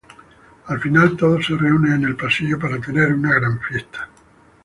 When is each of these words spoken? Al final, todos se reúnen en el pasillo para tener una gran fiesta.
Al 0.65 0.79
final, 0.79 1.15
todos 1.15 1.45
se 1.45 1.55
reúnen 1.55 1.93
en 1.93 2.03
el 2.05 2.15
pasillo 2.15 2.57
para 2.57 2.79
tener 2.81 3.13
una 3.13 3.35
gran 3.35 3.59
fiesta. 3.59 4.09